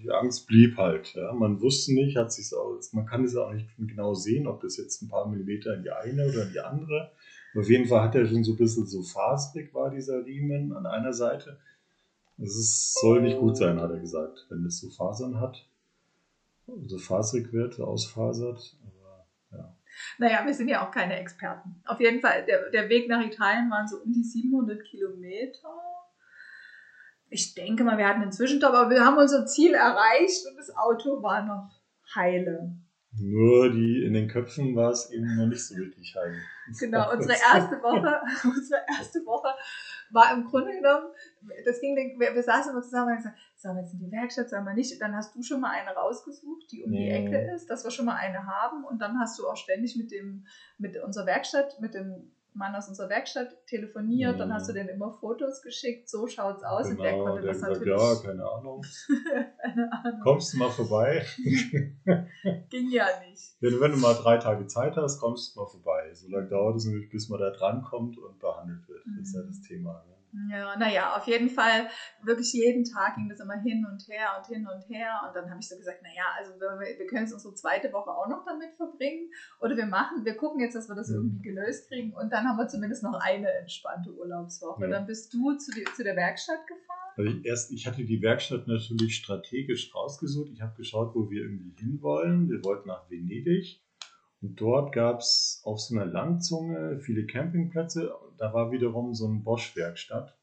die 0.04 0.12
Angst 0.12 0.48
blieb 0.48 0.78
halt. 0.78 1.14
Ja. 1.14 1.34
Man 1.34 1.62
wusste 1.62 1.94
nicht, 1.94 2.18
hat 2.18 2.32
sich 2.32 2.54
auch, 2.56 2.80
man 2.94 3.06
kann 3.06 3.24
es 3.24 3.36
auch 3.36 3.52
nicht 3.54 3.70
genau 3.78 4.14
sehen, 4.14 4.48
ob 4.48 4.62
das 4.62 4.78
jetzt 4.78 5.02
ein 5.02 5.10
paar 5.10 5.28
Millimeter 5.28 5.76
in 5.76 5.84
die 5.84 5.92
eine 5.92 6.28
oder 6.28 6.44
in 6.44 6.52
die 6.52 6.60
andere. 6.60 7.12
Auf 7.56 7.70
jeden 7.70 7.86
Fall 7.86 8.02
hat 8.02 8.16
er 8.16 8.26
schon 8.26 8.44
so 8.44 8.54
ein 8.54 8.58
bisschen 8.58 8.86
so 8.86 9.04
faserig 9.04 9.74
war 9.74 9.90
dieser 9.90 10.26
Riemen 10.26 10.74
an 10.74 10.86
einer 10.86 11.14
Seite. 11.14 11.60
Es 12.38 12.56
ist, 12.56 13.00
soll 13.00 13.22
nicht 13.22 13.38
gut 13.38 13.58
sein, 13.58 13.80
hat 13.80 13.92
er 13.92 14.00
gesagt, 14.00 14.48
wenn 14.50 14.66
es 14.66 14.80
so 14.80 14.90
Fasern 14.90 15.40
hat. 15.40 15.68
So 16.86 16.98
faserig 16.98 17.52
wird, 17.52 17.80
ausfasert. 17.80 18.78
Aber 18.84 19.28
ja. 19.52 19.76
naja, 20.18 20.46
wir 20.46 20.54
sind 20.54 20.70
ja 20.70 20.88
auch 20.88 20.92
keine 20.92 21.20
Experten. 21.20 21.82
Auf 21.86 22.00
jeden 22.00 22.22
Fall, 22.22 22.46
der, 22.46 22.70
der 22.72 22.90
Weg 22.90 23.10
nach 23.10 23.24
Italien 23.26 23.70
waren 23.70 23.88
so 23.88 23.98
um 23.98 24.12
die 24.12 24.24
700 24.24 24.84
Kilometer. 24.86 25.70
Ich 27.32 27.56
denke 27.56 27.86
mal, 27.86 27.98
wir 27.98 28.08
hatten 28.08 28.22
einen 28.22 28.34
Zwischenstopp, 28.34 28.74
aber 28.74 28.90
wir 28.90 29.06
haben 29.06 29.18
unser 29.18 29.46
Ziel 29.46 29.74
erreicht 29.74 30.46
und 30.50 30.58
das 30.58 30.76
Auto 30.76 31.24
war 31.24 31.46
noch 31.46 31.72
heile. 32.14 32.76
Nur 33.18 33.72
die 33.72 34.04
in 34.06 34.14
den 34.14 34.28
Köpfen 34.28 34.76
war 34.76 34.92
es 34.92 35.10
eben 35.12 35.38
noch 35.38 35.48
nicht 35.48 35.66
so 35.66 35.76
wirklich 35.78 36.14
heil. 36.14 36.36
Genau, 36.78 37.12
unsere 37.14 37.34
erste 37.34 37.82
Woche, 37.82 38.22
unsere 38.44 38.82
erste 38.88 39.26
Woche 39.26 39.48
war 40.12 40.34
im 40.34 40.44
Grunde 40.44 40.74
genommen, 40.74 41.08
das 41.66 41.80
ging, 41.80 41.96
wir, 41.96 42.36
wir 42.36 42.44
saßen 42.44 42.74
immer 42.74 42.82
zusammen 42.82 43.08
und 43.08 43.12
haben 43.12 43.18
gesagt, 43.18 43.38
sollen 43.56 43.76
wir 43.78 43.84
jetzt 43.84 43.94
in 43.94 44.00
die 44.00 44.12
Werkstatt, 44.12 44.50
sollen 44.50 44.66
wir 44.66 44.74
nicht? 44.74 45.02
Dann 45.02 45.16
hast 45.16 45.34
du 45.34 45.42
schon 45.42 45.62
mal 45.62 45.72
eine 45.72 45.92
rausgesucht, 45.92 46.70
die 46.70 46.84
um 46.84 46.92
die 46.92 47.08
Ja. 47.08 47.16
Ecke 47.16 47.54
ist, 47.56 47.70
dass 47.70 47.86
wir 47.86 47.92
schon 47.92 48.06
mal 48.06 48.16
eine 48.16 48.46
haben 48.46 48.84
und 48.84 49.02
dann 49.02 49.18
hast 49.20 49.40
du 49.40 49.48
auch 49.48 49.56
ständig 49.56 49.96
mit 49.96 50.12
dem, 50.12 50.46
mit 50.78 51.02
unserer 51.02 51.28
Werkstatt, 51.28 51.80
mit 51.80 51.94
dem 51.94 52.34
Mann 52.54 52.76
aus 52.76 52.88
unserer 52.90 53.10
Werkstatt 53.10 53.48
telefoniert, 53.66 54.40
dann 54.40 54.50
Ja. 54.50 54.56
hast 54.56 54.68
du 54.70 54.74
denen 54.74 54.90
immer 54.90 55.18
Fotos 55.20 55.62
geschickt, 55.62 56.10
so 56.10 56.28
schaut's 56.28 56.64
aus 56.64 56.88
und 56.90 56.98
der 57.02 57.12
Genau, 57.14 57.24
konnte 57.24 57.42
der 57.42 57.52
das 57.54 57.62
gesagt, 57.62 57.80
natürlich, 57.80 58.02
ja, 58.02 58.16
keine 58.22 58.46
Ahnung. 58.50 58.86
keine 59.62 59.92
Ahnung, 59.92 60.20
Kommst 60.24 60.54
du 60.54 60.58
mal 60.58 60.70
vorbei? 60.70 61.26
ging 62.70 62.90
ja 62.92 63.08
nicht. 63.28 63.56
Wenn, 63.60 63.80
wenn 63.80 63.92
du 63.92 63.98
mal 63.98 64.14
drei 64.16 64.38
Tage 64.38 64.68
Zeit 64.68 64.96
hast, 64.98 65.20
kommst 65.20 65.56
du 65.56 65.60
mal 65.62 65.68
vorbei. 65.68 66.14
So 66.14 66.28
lange 66.30 66.48
dauert 66.48 66.76
es 66.78 66.86
nämlich, 66.86 67.10
bis 67.10 67.30
man 67.30 67.40
da 67.40 67.52
drankommt 67.52 68.18
und 68.18 68.40
behandelt 68.40 68.88
wird. 68.88 69.04
Das 69.18 69.28
ist 69.28 69.36
ja 69.36 69.42
Mhm. 69.42 69.48
das 69.48 69.62
Thema. 69.62 70.04
Ne? 70.08 70.16
Ja, 70.50 70.78
naja, 70.78 71.16
auf 71.16 71.28
jeden 71.28 71.50
Fall, 71.50 71.90
wirklich 72.24 72.54
jeden 72.54 72.86
Tag 72.86 73.16
ging 73.16 73.28
das 73.28 73.40
immer 73.40 73.60
hin 73.60 73.86
und 73.90 74.08
her 74.08 74.30
und 74.38 74.48
hin 74.48 74.68
und 74.68 74.88
her. 74.90 75.22
Und 75.28 75.36
dann 75.36 75.50
habe 75.50 75.60
ich 75.60 75.68
so 75.68 75.76
gesagt, 75.76 76.02
naja, 76.02 76.24
also 76.38 76.54
wir, 76.60 76.98
wir 76.98 77.08
können 77.08 77.24
jetzt 77.24 77.34
unsere 77.34 77.54
zweite 77.54 77.92
Woche 77.92 78.12
auch 78.12 78.28
noch 78.30 78.46
damit 78.46 78.74
verbringen. 78.76 79.30
Oder 79.60 79.76
wir 79.76 79.86
machen, 79.86 80.24
wir 80.24 80.36
gucken 80.36 80.62
jetzt, 80.62 80.76
dass 80.76 80.88
wir 80.88 80.96
das 80.96 81.10
irgendwie 81.10 81.42
gelöst 81.42 81.90
kriegen. 81.90 82.14
Und 82.14 82.32
dann 82.32 82.46
haben 82.46 82.58
wir 82.58 82.68
zumindest 82.68 83.04
noch 83.04 83.20
eine 83.22 83.52
entspannte 83.60 84.14
Urlaubswoche. 84.14 84.84
Ja. 84.84 84.90
Dann 84.90 85.06
bist 85.06 85.34
du 85.34 85.54
zu, 85.58 85.72
die, 85.72 85.84
zu 85.96 86.04
der 86.04 86.16
Werkstatt 86.16 86.66
gefahren. 86.66 87.14
Also 87.18 87.32
ich, 87.32 87.46
erst, 87.46 87.72
ich 87.72 87.88
hatte 87.88 88.04
die 88.06 88.22
Werkstatt 88.22 88.68
natürlich 88.68 89.16
strategisch 89.18 89.94
rausgesucht. 89.94 90.52
Ich 90.54 90.62
habe 90.62 90.76
geschaut, 90.76 91.14
wo 91.14 91.30
wir 91.30 91.42
irgendwie 91.44 91.76
hinwollen. 91.78 92.50
Wir 92.50 92.64
wollten 92.64 92.88
nach 92.88 93.10
Venedig. 93.10 93.82
Und 94.42 94.60
dort 94.60 94.92
gab 94.94 95.20
es 95.20 95.62
auf 95.66 95.80
so 95.80 95.96
einer 95.96 96.06
Langzunge 96.06 97.00
viele 97.00 97.26
Campingplätze. 97.26 98.12
Da 98.38 98.54
war 98.54 98.72
wiederum 98.72 99.14
so 99.14 99.28
ein 99.28 99.44
Bosch-Werkstatt. 99.44 100.36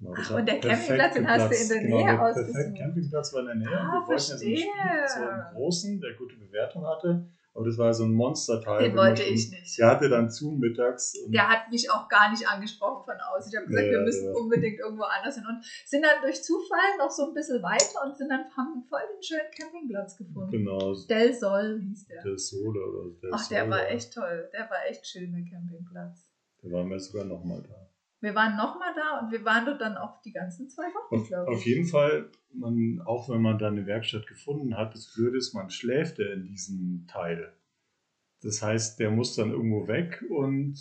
Genau, 0.00 0.12
Ach, 0.16 0.30
und 0.32 0.46
der 0.48 0.58
Campingplatz, 0.58 1.14
den 1.14 1.28
hast 1.28 1.50
du 1.50 1.56
in 1.56 1.68
der 1.68 1.78
Genau, 1.82 1.96
Nähe 1.98 2.06
der 2.06 2.22
ausgesucht. 2.22 2.52
perfekt 2.52 2.78
Campingplatz 2.78 3.32
war 3.32 3.40
in 3.40 3.46
der 3.46 3.54
Nähe. 3.54 3.68
Ah, 3.78 3.98
und 3.98 4.02
wir 4.02 4.08
wollten 4.08 4.10
ja 4.10 4.18
so 4.18 4.32
einen, 4.34 4.56
verstehe. 4.56 5.08
so 5.08 5.20
einen 5.28 5.54
großen, 5.54 6.00
der 6.00 6.14
gute 6.14 6.36
Bewertung 6.36 6.84
hatte. 6.86 7.28
Aber 7.56 7.66
das 7.66 7.78
war 7.78 7.94
so 7.94 8.02
ein 8.04 8.12
Monsterteil. 8.12 8.82
Den 8.88 8.96
wollte 8.96 9.22
schon- 9.22 9.32
ich 9.34 9.48
nicht. 9.50 9.78
Der 9.78 9.86
hatte 9.88 10.08
dann 10.08 10.28
zu 10.28 10.50
mittags. 10.50 11.12
Der 11.28 11.48
hat 11.48 11.70
mich 11.70 11.88
auch 11.88 12.08
gar 12.08 12.30
nicht 12.32 12.48
angesprochen 12.48 13.04
von 13.04 13.14
außen. 13.14 13.52
Ich 13.52 13.56
habe 13.56 13.66
gesagt, 13.68 13.86
Ja, 13.86 13.92
wir 13.92 13.98
ja, 14.00 14.04
müssen 14.04 14.24
ja. 14.26 14.32
unbedingt 14.32 14.80
irgendwo 14.80 15.04
anders 15.04 15.36
hin. 15.36 15.44
Und 15.48 15.64
sind 15.86 16.02
dann 16.02 16.20
durch 16.20 16.42
Zufall 16.42 16.98
noch 16.98 17.10
so 17.10 17.28
ein 17.28 17.34
bisschen 17.34 17.62
weiter 17.62 18.02
und 18.04 18.16
sind 18.16 18.28
dann, 18.28 18.44
haben 18.56 18.82
voll 18.88 19.00
den 19.14 19.22
schönen 19.22 19.50
Campingplatz 19.56 20.16
gefunden. 20.16 20.50
Genau, 20.50 20.94
Del 21.08 21.32
Sol 21.32 21.80
hieß 21.80 22.06
der. 22.08 22.22
der 22.24 22.38
Sole 22.38 22.80
oder 22.84 23.10
der 23.22 23.30
Ach, 23.32 23.48
der 23.48 23.60
Sole, 23.64 23.70
war 23.70 23.88
echt 23.88 24.12
toll. 24.12 24.50
Der 24.52 24.68
war 24.68 24.86
echt 24.88 25.06
schön, 25.06 25.30
der 25.32 25.44
Campingplatz. 25.48 26.26
Da 26.60 26.70
waren 26.72 26.90
wir 26.90 26.98
sogar 26.98 27.24
nochmal 27.24 27.62
da. 27.62 27.83
Wir 28.24 28.34
waren 28.34 28.56
nochmal 28.56 28.94
da 28.96 29.20
und 29.20 29.30
wir 29.30 29.44
waren 29.44 29.66
dort 29.66 29.82
dann 29.82 29.98
auch 29.98 30.22
die 30.22 30.32
ganzen 30.32 30.68
zwei 30.70 30.84
Wochen, 30.84 31.20
Auf, 31.20 31.28
glaube 31.28 31.52
ich. 31.52 31.58
auf 31.58 31.66
jeden 31.66 31.86
Fall, 31.86 32.30
man, 32.54 33.02
auch 33.04 33.28
wenn 33.28 33.42
man 33.42 33.58
da 33.58 33.68
eine 33.68 33.84
Werkstatt 33.84 34.26
gefunden 34.26 34.78
hat, 34.78 34.94
das 34.94 35.12
Blöde 35.14 35.36
ist, 35.36 35.52
man 35.52 35.68
schläft 35.68 36.18
ja 36.18 36.32
in 36.32 36.44
diesem 36.44 37.06
Teil. 37.06 37.52
Das 38.42 38.62
heißt, 38.62 38.98
der 38.98 39.10
muss 39.10 39.36
dann 39.36 39.50
irgendwo 39.50 39.88
weg 39.88 40.24
und 40.30 40.74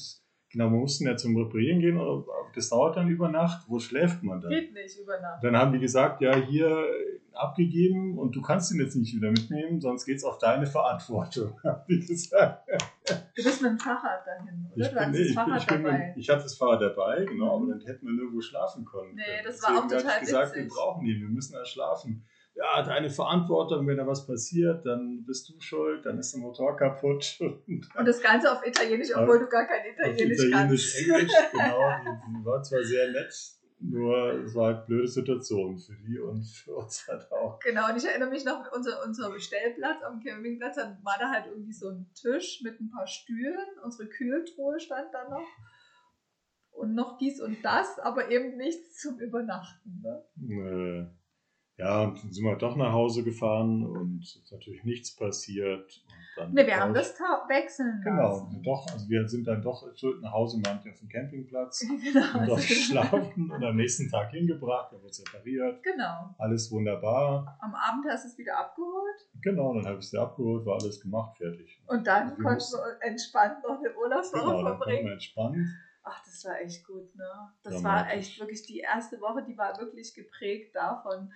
genau, 0.52 0.70
man 0.70 0.80
muss 0.80 1.00
dann 1.00 1.10
ja 1.10 1.18
zum 1.18 1.36
Reparieren 1.36 1.82
gehen, 1.82 1.98
aber 1.98 2.26
das 2.56 2.70
dauert 2.70 2.96
dann 2.96 3.10
über 3.10 3.28
Nacht. 3.28 3.66
Wo 3.68 3.80
schläft 3.80 4.24
man 4.24 4.40
dann? 4.40 4.50
Geht 4.50 4.74
nicht 4.74 4.98
über 5.00 5.20
Nacht. 5.20 5.44
Dann 5.44 5.58
haben 5.58 5.74
die 5.74 5.80
gesagt, 5.80 6.22
ja, 6.22 6.36
hier 6.36 6.86
abgegeben 7.34 8.18
und 8.18 8.36
du 8.36 8.42
kannst 8.42 8.72
ihn 8.72 8.80
jetzt 8.80 8.96
nicht 8.96 9.16
wieder 9.16 9.32
mitnehmen, 9.32 9.82
sonst 9.82 10.06
geht's 10.06 10.24
auf 10.24 10.38
deine 10.38 10.66
Verantwortung, 10.66 11.60
haben 11.64 11.84
die 11.90 12.00
gesagt. 12.00 12.70
Du 13.06 13.44
bist 13.44 13.62
mit 13.62 13.72
dem 13.72 13.80
Fahrrad 13.80 14.26
dahin, 14.26 14.66
oder? 14.74 14.78
Ich, 14.86 14.88
du 14.92 14.96
bin, 15.00 15.12
nee, 15.12 15.18
das 15.20 15.28
ich, 15.30 15.34
Fahrrad 15.36 15.62
ich, 15.62 15.68
bin, 15.68 15.84
dabei. 15.84 15.98
mit- 16.08 16.18
ich 16.18 16.30
hatte 16.30 16.44
das 16.44 16.56
Fahrrad 16.58 16.82
dabei, 16.82 17.26
genau, 17.26 17.60
Mhm. 17.60 17.64
aber 17.64 17.72
dann 17.78 17.86
hätten 17.86 18.06
wir 18.06 18.14
nirgendwo 18.14 18.42
schlafen 18.42 18.86
können. 18.86 19.16
Nee, 19.16 19.22
das 19.44 19.62
war 19.62 19.70
auch 19.70 19.88
Deswegen 19.88 19.94
hatte 19.94 20.04
total 20.04 20.16
ich 20.22 20.26
gesagt, 20.28 20.52
witzig. 20.56 20.64
wir 20.64 20.74
brauchen 20.76 21.06
ihn, 21.06 21.22
wir 21.22 21.30
müssen 21.30 21.54
da 21.54 21.66
schlafen. 21.66 22.26
Ja, 22.56 22.84
deine 22.84 23.10
Verantwortung, 23.10 23.88
wenn 23.88 23.98
da 23.98 24.06
was 24.06 24.28
passiert, 24.28 24.86
dann 24.86 25.26
bist 25.26 25.50
du 25.50 25.60
schuld, 25.60 26.06
dann 26.06 26.20
ist 26.20 26.34
der 26.34 26.42
Motor 26.42 26.78
kaputt. 26.78 27.38
Und 27.40 27.64
Und 27.98 28.08
das 28.08 28.22
Ganze 28.22 28.52
auf 28.52 28.66
Italienisch, 28.66 29.10
obwohl 29.16 29.40
du 29.40 29.48
gar 29.48 29.66
kein 29.66 29.82
auf 29.82 29.88
Italienisch, 30.14 30.38
Italienisch, 30.46 30.94
kannst. 30.94 31.10
Englisch, 31.10 31.32
genau. 31.52 31.90
Die, 32.06 32.40
die 32.40 32.46
war 32.46 32.62
zwar 32.62 32.84
sehr 32.84 33.10
nett, 33.12 33.34
nur 33.84 34.44
es 34.46 34.56
war 34.56 34.68
halt 34.68 34.78
eine 34.78 34.86
blöde 34.86 35.08
Situation 35.08 35.78
für 35.78 35.94
die 35.96 36.18
und 36.20 36.44
für 36.44 36.75
uns 36.75 37.06
halt 37.08 37.30
auch. 37.32 37.60
Genau, 37.60 37.90
und 37.90 37.98
ich 37.98 38.06
erinnere 38.06 38.30
mich 38.30 38.46
noch, 38.46 38.72
unser, 38.72 39.04
unser 39.06 39.30
Bestellplatz 39.32 40.02
am 40.04 40.22
Campingplatz, 40.22 40.75
dann 40.75 41.04
war 41.04 41.18
da 41.20 41.30
halt 41.30 41.48
irgendwie 41.48 41.74
so 41.74 41.90
ein 41.90 42.10
Tisch 42.13 42.62
mit 42.63 42.80
ein 42.80 42.90
paar 42.90 43.08
Stühlen, 43.08 43.68
unsere 43.84 44.08
Kühltruhe 44.08 44.80
stand 44.80 45.13
da 45.13 45.30
noch 45.30 45.48
und 46.72 46.96
noch 46.96 47.18
dies 47.18 47.42
und 47.42 47.58
das, 47.63 48.00
aber 48.00 48.30
eben 48.32 48.58
nichts 48.58 49.00
zum 49.00 49.20
Übernachten. 49.20 50.02
Ne? 50.02 51.10
Äh, 51.10 51.23
ja, 51.77 52.03
und 52.03 52.24
dann 52.24 52.32
sind 52.32 52.44
wir 52.46 52.56
doch 52.56 52.75
nach 52.75 52.92
Hause 52.94 53.24
gefahren 53.24 53.84
und 53.86 54.20
es 54.24 54.36
ist 54.36 54.51
natürlich 54.51 54.84
nichts 54.84 55.15
passiert. 55.15 56.03
Und 56.06 56.38
dann 56.38 56.53
Ne, 56.53 56.65
wir 56.68 56.80
haben 56.80 56.94
das 56.94 57.13
wechseln 57.48 58.01
Genau, 58.03 58.30
lassen. 58.30 58.62
doch, 58.63 58.86
also 58.92 59.08
wir 59.10 59.27
sind 59.27 59.48
dann 59.48 59.62
doch 59.62 59.94
zurück 59.96 60.22
nach 60.22 60.32
Hause, 60.34 60.58
wir 60.63 60.63
haben 60.72 60.80
auf 60.89 61.00
dem 61.00 61.10
Campingplatz 61.10 61.80
genau, 61.80 62.22
und 62.39 62.48
dort 62.48 62.58
also- 62.60 62.68
geschlafen 62.68 63.51
und 63.51 63.63
am 63.63 63.75
nächsten 63.75 64.10
Tag 64.10 64.30
hingebracht, 64.32 64.92
da 64.94 64.98
wurde 64.98 65.10
es 65.10 65.24
repariert, 65.27 65.82
genau. 65.84 66.36
alles 66.38 66.72
wunderbar. 66.72 67.58
Am 67.62 67.74
Abend 67.75 68.06
hast 68.10 68.25
du 68.25 68.30
es 68.30 68.38
wieder 68.38 68.58
abgeholt 68.58 69.30
Genau, 69.42 69.74
dann 69.74 69.86
habe 69.86 70.00
ich 70.00 70.10
sie 70.10 70.18
abgeholt, 70.18 70.65
war 70.65 70.80
alles 70.82 71.01
gemacht, 71.01 71.38
fertig. 71.38 71.82
und 71.88 72.06
dann 72.08 72.30
Wir 72.30 72.36
konnten 72.36 72.53
mussten- 72.53 72.77
wir 72.77 73.08
entspannt 73.08 73.58
noch 73.63 73.80
eine 73.80 73.96
Urlaubswoche 73.98 74.42
Genau, 74.44 74.63
dann 74.63 74.77
verbringen. 74.77 75.06
wir 75.06 75.13
entspannt. 75.13 75.58
ach, 76.03 76.22
das 76.25 76.44
war 76.46 76.60
echt 76.62 76.86
gut, 76.86 77.15
ne? 77.15 77.24
Das 77.63 77.84
war 77.84 78.12
echt 78.12 78.39
wirklich 78.39 78.63
die 78.63 78.80
erste 78.80 79.20
Woche, 79.22 79.44
die 79.48 79.58
war 79.58 79.80
wirklich 79.80 80.13
geprägt 80.13 80.75
davon, 80.75 81.32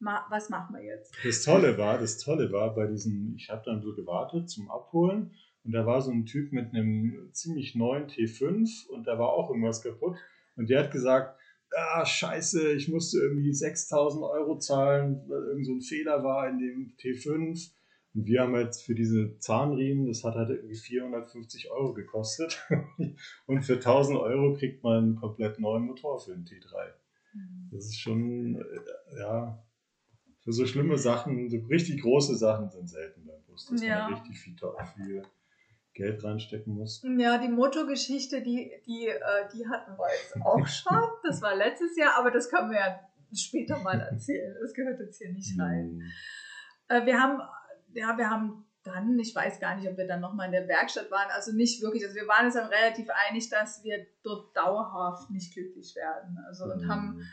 was 0.00 0.50
machen 0.50 0.76
wir 0.76 0.82
jetzt? 0.82 1.14
Das 1.24 1.42
Tolle 1.42 1.78
war, 1.78 1.98
das 1.98 2.18
Tolle 2.18 2.52
war 2.52 2.74
bei 2.74 2.86
diesen, 2.86 3.34
ich 3.36 3.50
habe 3.50 3.62
dann 3.64 3.80
so 3.80 3.94
gewartet 3.94 4.50
zum 4.50 4.70
Abholen 4.70 5.32
und 5.64 5.72
da 5.72 5.86
war 5.86 6.00
so 6.02 6.10
ein 6.10 6.26
Typ 6.26 6.52
mit 6.52 6.74
einem 6.74 7.30
ziemlich 7.32 7.74
neuen 7.74 8.06
T5 8.06 8.88
und 8.88 9.06
da 9.06 9.18
war 9.18 9.30
auch 9.30 9.50
irgendwas 9.50 9.82
kaputt 9.82 10.16
und 10.56 10.68
der 10.68 10.84
hat 10.84 10.90
gesagt, 10.90 11.38
ah, 11.76 12.04
scheiße, 12.04 12.72
ich 12.72 12.88
musste 12.88 13.18
irgendwie 13.18 13.52
6000 13.52 14.24
Euro 14.24 14.58
zahlen, 14.58 15.22
weil 15.28 15.42
irgend 15.44 15.66
so 15.66 15.72
ein 15.72 15.80
Fehler 15.80 16.22
war 16.22 16.48
in 16.48 16.58
dem 16.58 16.94
T5. 16.98 17.70
Und 18.14 18.26
wir 18.26 18.42
haben 18.42 18.54
jetzt 18.54 18.84
für 18.84 18.94
diese 18.94 19.38
Zahnriemen, 19.38 20.06
das 20.06 20.22
hat 20.22 20.36
halt 20.36 20.50
irgendwie 20.50 20.76
450 20.76 21.70
Euro 21.70 21.94
gekostet. 21.94 22.64
Und 23.46 23.62
für 23.62 23.74
1000 23.74 24.18
Euro 24.18 24.54
kriegt 24.54 24.84
man 24.84 25.04
einen 25.04 25.16
komplett 25.16 25.58
neuen 25.58 25.84
Motor 25.84 26.20
für 26.20 26.32
den 26.32 26.44
T3. 26.44 26.92
Mhm. 27.32 27.68
Das 27.72 27.86
ist 27.86 27.98
schon, 27.98 28.54
äh, 28.54 29.18
ja, 29.18 29.64
für 30.44 30.52
so 30.52 30.66
schlimme 30.66 30.98
Sachen, 30.98 31.48
so 31.48 31.56
richtig 31.68 32.02
große 32.02 32.36
Sachen 32.36 32.70
sind 32.70 32.88
selten 32.88 33.24
beim 33.24 33.42
Bus, 33.46 33.66
dass 33.66 33.82
ja. 33.82 34.04
man 34.04 34.14
richtig 34.14 34.38
viel, 34.38 34.56
viel 34.94 35.22
Geld 35.94 36.22
reinstecken 36.22 36.74
muss. 36.74 37.02
Ja, 37.18 37.38
die 37.38 37.48
Motogeschichte, 37.48 38.42
die, 38.42 38.70
die, 38.86 39.08
äh, 39.08 39.20
die 39.54 39.66
hatten 39.66 39.96
wir 39.96 40.08
jetzt 40.10 40.36
auch 40.44 40.66
schon. 40.66 41.02
Das 41.22 41.40
war 41.40 41.54
letztes 41.54 41.96
Jahr, 41.96 42.18
aber 42.18 42.30
das 42.30 42.50
können 42.50 42.70
wir 42.70 42.78
ja 42.78 43.00
später 43.32 43.78
mal 43.78 43.98
erzählen. 44.00 44.54
Das 44.60 44.74
gehört 44.74 45.00
jetzt 45.00 45.18
hier 45.18 45.32
nicht 45.32 45.58
rein. 45.58 46.02
Mhm. 46.88 47.06
wir 47.06 47.18
haben, 47.18 47.40
ja, 47.94 48.16
wir 48.18 48.28
haben 48.28 48.66
dann, 48.82 49.18
ich 49.18 49.34
weiß 49.34 49.60
gar 49.60 49.76
nicht, 49.76 49.88
ob 49.88 49.96
wir 49.96 50.06
dann 50.06 50.20
nochmal 50.20 50.46
in 50.46 50.52
der 50.52 50.68
Werkstatt 50.68 51.10
waren, 51.10 51.30
also 51.30 51.52
nicht 51.52 51.82
wirklich, 51.82 52.04
also 52.04 52.16
wir 52.16 52.28
waren 52.28 52.46
uns 52.46 52.54
dann 52.54 52.68
relativ 52.68 53.08
einig, 53.28 53.48
dass 53.48 53.82
wir 53.82 54.06
dort 54.22 54.54
dauerhaft 54.54 55.30
nicht 55.30 55.54
glücklich 55.54 55.96
werden. 55.96 56.38
Also 56.46 56.64
und 56.64 56.82
mhm. 56.82 56.88
haben 56.88 57.28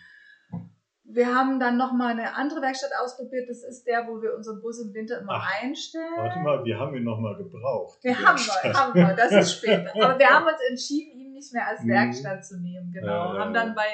wir 1.13 1.35
haben 1.35 1.59
dann 1.59 1.77
nochmal 1.77 2.11
eine 2.11 2.35
andere 2.35 2.61
Werkstatt 2.61 2.91
ausprobiert. 3.01 3.49
Das 3.49 3.63
ist 3.63 3.85
der, 3.85 4.07
wo 4.07 4.21
wir 4.21 4.35
unseren 4.35 4.61
Bus 4.61 4.79
im 4.79 4.93
Winter 4.93 5.19
immer 5.19 5.33
Ach, 5.33 5.61
einstellen. 5.61 6.17
Warte 6.17 6.39
mal, 6.39 6.63
wir 6.63 6.79
haben 6.79 6.95
ihn 6.95 7.03
nochmal 7.03 7.35
gebraucht. 7.35 7.99
Wir 8.03 8.17
haben 8.17 8.37
ihn, 8.37 8.73
haben 8.73 8.93
wir, 8.93 9.15
das 9.15 9.31
ist 9.31 9.57
später. 9.57 9.91
Aber 10.01 10.17
wir 10.17 10.27
haben 10.27 10.45
uns 10.45 10.61
entschieden, 10.69 11.19
ihn 11.19 11.33
nicht 11.33 11.53
mehr 11.53 11.67
als 11.67 11.81
mhm. 11.83 11.89
Werkstatt 11.89 12.45
zu 12.45 12.59
nehmen. 12.59 12.91
Genau. 12.91 13.33
Ja, 13.33 13.39
haben 13.39 13.53
dann 13.53 13.75
bei 13.75 13.87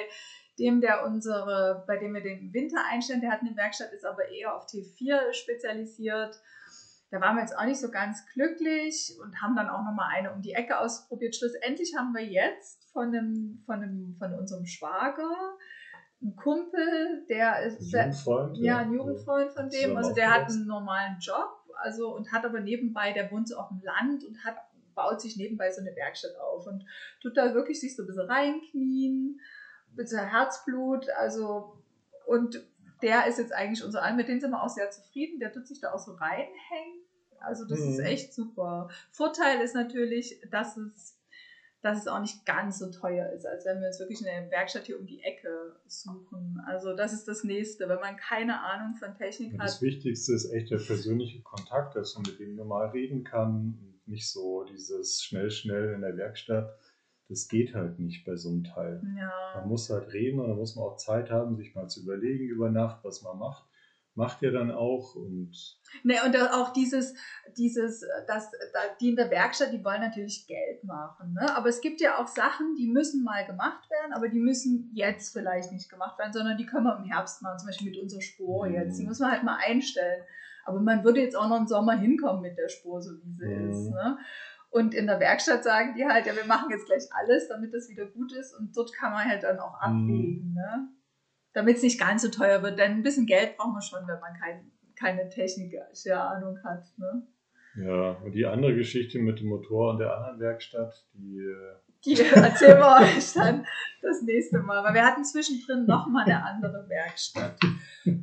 dem, 0.60 0.82
der 0.82 1.06
unsere, 1.06 1.84
bei 1.88 1.98
dem 1.98 2.14
wir 2.14 2.22
den 2.22 2.54
Winter 2.54 2.78
einstellen, 2.90 3.22
der 3.22 3.32
hat 3.32 3.42
eine 3.42 3.56
Werkstatt, 3.56 3.92
ist 3.94 4.06
aber 4.06 4.28
eher 4.30 4.56
auf 4.56 4.66
T4 4.66 5.34
spezialisiert. 5.34 6.40
Da 7.10 7.22
waren 7.22 7.36
wir 7.36 7.42
jetzt 7.42 7.58
auch 7.58 7.66
nicht 7.66 7.80
so 7.80 7.90
ganz 7.90 8.26
glücklich 8.34 9.16
und 9.24 9.42
haben 9.42 9.56
dann 9.56 9.70
auch 9.70 9.84
nochmal 9.84 10.10
eine 10.16 10.34
um 10.34 10.42
die 10.42 10.54
Ecke 10.54 10.78
ausprobiert. 10.78 11.36
Schlussendlich 11.36 11.96
haben 11.98 12.14
wir 12.14 12.26
jetzt 12.26 12.92
von, 12.92 13.08
einem, 13.08 13.64
von, 13.66 13.82
einem, 13.82 14.16
von 14.20 14.34
unserem 14.34 14.66
Schwager 14.66 15.30
ein 16.22 16.36
Kumpel, 16.36 17.26
der 17.30 17.64
ist 17.64 17.94
ein 17.94 18.12
Jugendfreund, 18.12 18.58
ja, 18.58 18.78
ein 18.80 18.92
Jugendfreund 18.92 19.52
von 19.52 19.70
dem, 19.70 19.96
also 19.96 20.14
der 20.14 20.34
hat 20.34 20.50
einen 20.50 20.66
normalen 20.66 21.18
Job, 21.20 21.64
also 21.76 22.16
und 22.16 22.32
hat 22.32 22.44
aber 22.44 22.60
nebenbei, 22.60 23.14
der 23.14 23.32
wohnt 23.32 23.48
so 23.48 23.58
auf 23.58 23.70
dem 23.70 23.82
Land 23.82 24.24
und 24.26 24.44
hat 24.44 24.56
baut 24.96 25.22
sich 25.22 25.38
nebenbei 25.38 25.72
so 25.72 25.82
eine 25.82 25.96
Werkstatt 25.96 26.36
auf 26.40 26.66
und 26.66 26.84
tut 27.22 27.38
da 27.38 27.54
wirklich 27.54 27.80
sich 27.80 27.96
so 27.96 28.02
ein 28.02 28.08
bisschen 28.08 28.26
reinknien, 28.26 29.40
ein 29.92 29.96
bisschen 29.96 30.28
Herzblut, 30.28 31.08
also 31.12 31.78
und 32.26 32.66
der 33.04 33.28
ist 33.28 33.38
jetzt 33.38 33.54
eigentlich 33.54 33.86
unser 33.86 34.02
All, 34.02 34.16
mit 34.16 34.28
dem 34.28 34.40
sind 34.40 34.50
wir 34.50 34.64
auch 34.64 34.70
sehr 34.70 34.90
zufrieden, 34.90 35.40
der 35.40 35.52
tut 35.52 35.68
sich 35.68 35.80
da 35.80 35.94
auch 35.94 36.00
so 36.00 36.14
reinhängen, 36.14 37.06
also 37.40 37.66
das 37.66 37.80
mhm. 37.80 37.92
ist 37.92 38.00
echt 38.00 38.34
super. 38.34 38.90
Vorteil 39.12 39.62
ist 39.62 39.76
natürlich, 39.76 40.42
dass 40.50 40.78
es 40.78 41.17
dass 41.88 42.00
es 42.00 42.08
auch 42.08 42.20
nicht 42.20 42.46
ganz 42.46 42.80
so 42.80 42.92
teuer 42.92 43.32
ist, 43.32 43.46
als 43.46 43.66
wenn 43.66 43.80
wir 43.80 43.88
uns 43.88 44.00
wirklich 44.00 44.28
eine 44.28 44.52
Werkstatt 44.52 44.86
hier 44.86 45.00
um 45.00 45.06
die 45.06 45.22
Ecke 45.24 45.76
suchen. 45.88 46.62
Also 46.66 46.96
das 46.96 47.14
ist 47.14 47.28
das 47.28 47.44
Nächste, 47.44 47.88
wenn 47.88 48.00
man 48.00 48.18
keine 48.18 48.62
Ahnung 48.62 48.96
von 48.96 49.16
Technik 49.16 49.54
und 49.54 49.60
hat. 49.60 49.68
Das 49.68 49.82
Wichtigste 49.82 50.34
ist 50.34 50.52
echt 50.52 50.70
der 50.72 50.78
persönliche 50.78 51.42
Kontakt, 51.42 51.96
dass 51.96 52.16
man 52.16 52.24
mit 52.24 52.40
dem 52.40 52.56
normal 52.56 52.90
reden 52.90 53.24
kann 53.24 53.78
und 53.82 54.02
nicht 54.06 54.30
so 54.30 54.64
dieses 54.66 55.24
schnell, 55.24 55.50
schnell 55.50 55.94
in 55.94 56.02
der 56.02 56.18
Werkstatt. 56.18 56.78
Das 57.30 57.48
geht 57.48 57.74
halt 57.74 58.00
nicht 58.00 58.26
bei 58.26 58.36
so 58.36 58.50
einem 58.50 58.64
Teil. 58.64 59.02
Ja. 59.18 59.60
Man 59.60 59.68
muss 59.68 59.90
halt 59.90 60.14
reden 60.14 60.40
und 60.40 60.48
dann 60.48 60.58
muss 60.58 60.76
man 60.76 60.86
auch 60.86 60.98
Zeit 60.98 61.30
haben, 61.30 61.58
sich 61.58 61.76
mal 61.76 61.88
zu 61.88 62.02
überlegen 62.04 62.46
über 62.46 62.70
Nacht, 62.70 63.04
was 63.04 63.22
man 63.22 63.38
macht 63.38 63.67
macht 64.18 64.42
ihr 64.42 64.52
dann 64.52 64.72
auch 64.72 65.16
und. 65.16 65.52
Ne, 66.04 66.16
und 66.26 66.36
auch 66.36 66.74
dieses, 66.74 67.14
dieses, 67.56 68.04
das, 68.28 68.52
die 69.00 69.10
in 69.10 69.16
der 69.16 69.30
Werkstatt, 69.30 69.72
die 69.72 69.84
wollen 69.86 70.02
natürlich 70.02 70.48
Geld 70.48 70.84
machen. 70.84 71.34
Ne? 71.34 71.56
Aber 71.56 71.70
es 71.70 71.82
gibt 71.82 72.02
ja 72.02 72.18
auch 72.18 72.28
Sachen, 72.28 72.76
die 72.76 72.88
müssen 72.88 73.24
mal 73.24 73.46
gemacht 73.46 73.90
werden, 73.90 74.14
aber 74.14 74.28
die 74.28 74.40
müssen 74.40 74.92
jetzt 74.94 75.32
vielleicht 75.34 75.72
nicht 75.72 75.90
gemacht 75.90 76.18
werden, 76.20 76.34
sondern 76.34 76.58
die 76.58 76.66
können 76.66 76.86
wir 76.86 76.98
im 76.98 77.06
Herbst 77.06 77.42
machen, 77.42 77.60
zum 77.60 77.68
Beispiel 77.68 77.92
mit 77.92 78.02
unserer 78.02 78.22
Spur 78.22 78.68
mhm. 78.68 78.74
jetzt. 78.74 79.00
Die 79.00 79.06
muss 79.06 79.20
man 79.20 79.32
halt 79.32 79.44
mal 79.44 79.60
einstellen. 79.64 80.24
Aber 80.66 80.82
man 80.82 81.04
würde 81.04 81.22
jetzt 81.22 81.38
auch 81.38 81.48
noch 81.48 81.60
im 81.60 81.68
Sommer 81.68 81.94
hinkommen 81.94 82.42
mit 82.42 82.58
der 82.58 82.70
Spur, 82.70 83.02
so 83.02 83.12
wie 83.24 83.34
sie 83.34 83.46
mhm. 83.46 83.70
ist. 83.70 83.90
Ne? 83.92 84.18
Und 84.72 84.94
in 84.94 85.08
der 85.08 85.20
Werkstatt 85.20 85.64
sagen 85.64 85.94
die 85.96 86.06
halt, 86.06 86.26
ja, 86.26 86.36
wir 86.36 86.46
machen 86.46 86.72
jetzt 86.72 86.88
gleich 86.88 87.04
alles, 87.12 87.48
damit 87.48 87.74
das 87.74 87.88
wieder 87.88 88.08
gut 88.08 88.34
ist. 88.34 88.54
Und 88.54 88.76
dort 88.76 88.92
kann 88.94 89.14
man 89.14 89.26
halt 89.26 89.44
dann 89.44 89.60
auch 89.60 89.76
mhm. 89.88 90.06
abwägen. 90.06 90.54
Ne? 90.54 90.90
Damit 91.58 91.78
es 91.78 91.84
nicht 91.84 92.00
ganz 92.00 92.22
so 92.22 92.30
teuer 92.30 92.62
wird. 92.62 92.78
Denn 92.78 92.92
ein 92.92 93.04
bisschen 93.04 93.26
Geld 93.26 93.58
braucht 93.58 93.74
man 93.74 93.82
schon, 93.82 94.08
wenn 94.08 94.20
man 94.20 94.34
kein, 94.40 94.72
keine 94.96 95.28
technische 95.28 96.16
Ahnung 96.16 96.60
hat. 96.64 96.86
Ne? 96.98 97.28
Ja, 97.84 98.12
und 98.24 98.32
die 98.34 98.46
andere 98.46 98.76
Geschichte 98.76 99.18
mit 99.18 99.40
dem 99.40 99.48
Motor 99.48 99.92
und 99.92 99.98
der 100.00 100.16
anderen 100.16 100.40
Werkstatt, 100.40 100.94
die. 101.14 101.40
Äh, 101.40 101.76
die 102.06 102.22
erzählen 102.36 102.78
wir 102.78 103.02
euch 103.02 103.34
dann 103.34 103.66
das 104.04 104.22
nächste 104.22 104.60
Mal, 104.60 104.84
weil 104.84 104.94
wir 104.94 105.04
hatten 105.04 105.26
zwischendrin 105.26 105.86
nochmal 105.86 106.26
eine 106.26 106.44
andere 106.44 106.88
Werkstatt. 106.88 107.60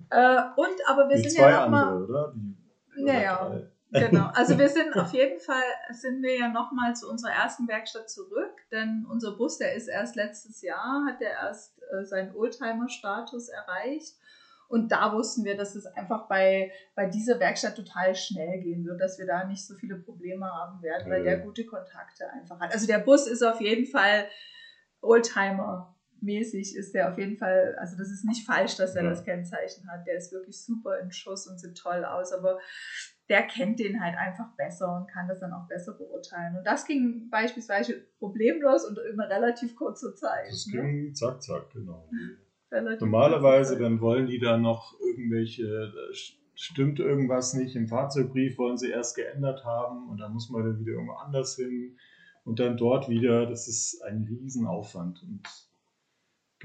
Äh, 0.08 0.40
und 0.56 0.76
aber 0.86 1.10
wir 1.10 1.16
die 1.16 1.28
sind 1.28 1.42
ja 1.42 1.64
nochmal. 1.64 2.02
Oder? 2.02 2.32
Die, 2.34 3.02
naja, 3.02 3.60
Genau, 3.94 4.28
also 4.34 4.58
wir 4.58 4.68
sind 4.68 4.96
auf 4.96 5.12
jeden 5.12 5.38
Fall, 5.40 5.62
sind 5.90 6.22
wir 6.22 6.36
ja 6.36 6.48
nochmal 6.48 6.96
zu 6.96 7.08
unserer 7.08 7.32
ersten 7.32 7.68
Werkstatt 7.68 8.10
zurück, 8.10 8.52
denn 8.72 9.06
unser 9.08 9.36
Bus, 9.36 9.58
der 9.58 9.74
ist 9.74 9.88
erst 9.88 10.16
letztes 10.16 10.62
Jahr, 10.62 11.04
hat 11.06 11.20
der 11.20 11.30
erst 11.30 11.73
äh, 12.00 12.04
seinen 12.04 12.34
Oldtimer-Status 12.34 13.48
erreicht. 13.48 14.14
Und 14.68 14.90
da 14.90 15.12
wussten 15.12 15.44
wir, 15.44 15.56
dass 15.56 15.74
es 15.74 15.86
einfach 15.86 16.26
bei, 16.26 16.72
bei 16.94 17.06
dieser 17.06 17.38
Werkstatt 17.38 17.76
total 17.76 18.14
schnell 18.14 18.60
gehen 18.62 18.84
wird, 18.84 19.00
dass 19.00 19.18
wir 19.18 19.26
da 19.26 19.44
nicht 19.44 19.64
so 19.64 19.74
viele 19.74 19.96
Probleme 19.96 20.46
haben 20.46 20.82
werden, 20.82 21.10
weil 21.10 21.22
der 21.22 21.38
gute 21.38 21.66
Kontakte 21.66 22.28
einfach 22.30 22.58
hat. 22.58 22.72
Also 22.72 22.86
der 22.86 22.98
Bus 22.98 23.26
ist 23.26 23.42
auf 23.42 23.60
jeden 23.60 23.86
Fall 23.86 24.26
Oldtimer 25.00 25.94
mäßig 26.24 26.74
ist 26.74 26.94
der 26.94 27.10
auf 27.10 27.18
jeden 27.18 27.36
Fall, 27.36 27.76
also 27.78 27.96
das 27.96 28.10
ist 28.10 28.24
nicht 28.24 28.46
falsch, 28.46 28.76
dass 28.76 28.96
er 28.96 29.04
ja. 29.04 29.10
das 29.10 29.24
Kennzeichen 29.24 29.88
hat. 29.90 30.06
Der 30.06 30.16
ist 30.16 30.32
wirklich 30.32 30.60
super 30.60 30.98
in 30.98 31.12
Schuss 31.12 31.46
und 31.46 31.60
sieht 31.60 31.76
toll 31.76 32.04
aus, 32.04 32.32
aber 32.32 32.58
der 33.28 33.42
kennt 33.42 33.78
den 33.78 34.00
halt 34.02 34.16
einfach 34.16 34.54
besser 34.56 34.96
und 34.96 35.06
kann 35.06 35.28
das 35.28 35.40
dann 35.40 35.52
auch 35.52 35.66
besser 35.66 35.94
beurteilen. 35.94 36.56
Und 36.56 36.64
das 36.64 36.86
ging 36.86 37.30
beispielsweise 37.30 38.06
problemlos 38.18 38.84
und 38.84 38.98
in 38.98 39.18
relativ 39.18 39.74
kurzer 39.76 40.14
Zeit. 40.14 40.50
Das 40.50 40.66
ne? 40.66 40.82
ging 40.82 41.14
zack, 41.14 41.42
zack, 41.42 41.70
genau. 41.70 42.08
Relativ 42.70 43.00
Normalerweise, 43.00 43.78
dann 43.78 44.00
wollen 44.00 44.26
die 44.26 44.38
da 44.38 44.58
noch 44.58 44.94
irgendwelche, 45.00 45.92
stimmt 46.54 47.00
irgendwas 47.00 47.54
nicht 47.54 47.76
im 47.76 47.88
Fahrzeugbrief, 47.88 48.58
wollen 48.58 48.76
sie 48.76 48.90
erst 48.90 49.16
geändert 49.16 49.64
haben 49.64 50.08
und 50.10 50.18
dann 50.18 50.32
muss 50.32 50.50
man 50.50 50.64
dann 50.64 50.78
wieder 50.78 50.92
irgendwo 50.92 51.14
anders 51.14 51.56
hin 51.56 51.96
und 52.44 52.60
dann 52.60 52.76
dort 52.76 53.08
wieder. 53.08 53.46
Das 53.46 53.68
ist 53.68 54.02
ein 54.02 54.24
Riesenaufwand. 54.28 55.22
Und 55.22 55.48